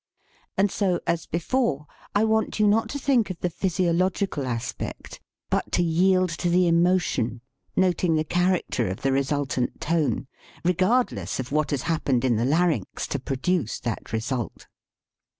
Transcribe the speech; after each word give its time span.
And 0.57 0.71
so, 0.71 0.99
as 1.05 1.27
before, 1.27 1.85
I 2.15 2.23
want 2.23 2.59
you 2.59 2.65
not 2.67 2.89
to 2.89 2.97
think 2.97 3.29
of 3.29 3.39
the 3.41 3.51
physiological 3.51 4.47
aspect, 4.47 5.19
but 5.51 5.71
to 5.73 5.83
yield 5.83 6.31
to 6.41 6.49
the 6.49 6.67
emotion, 6.67 7.39
noting 7.75 8.15
the 8.15 8.23
character 8.23 8.87
of 8.87 9.01
the 9.03 9.11
resultant 9.11 9.79
tone, 9.79 10.25
regard 10.65 11.11
less 11.11 11.39
of 11.39 11.51
what 11.51 11.69
has 11.69 11.83
happened 11.83 12.25
in 12.25 12.35
the 12.35 12.45
larynx 12.45 13.05
to 13.09 13.19
produce 13.19 13.79
that 13.81 14.11
result. 14.11 14.65